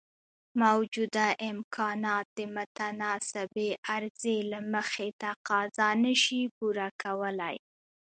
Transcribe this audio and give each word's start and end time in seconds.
موجوده 0.63 1.25
امکانات 1.51 2.25
د 2.37 2.39
متناسبې 2.55 3.69
عرضې 3.93 4.37
له 4.51 4.59
مخې 4.73 5.07
تقاضا 5.23 5.89
نشي 6.05 6.41
پوره 6.55 6.87
کولای. 7.01 7.55